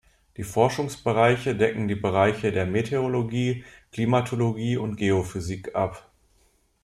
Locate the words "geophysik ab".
4.95-6.09